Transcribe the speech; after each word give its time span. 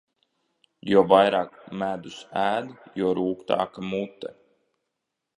Jo 0.91 1.01
vairāk 1.09 1.59
medus 1.81 2.15
ēd, 2.43 2.71
jo 3.01 3.11
rūgtāka 3.19 3.85
mute. 3.91 4.33